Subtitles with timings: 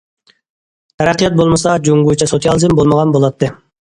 [1.01, 3.51] تەرەققىيات بولمىسا جۇڭگوچە سوتسىيالىزم بولمىغان بولاتتى.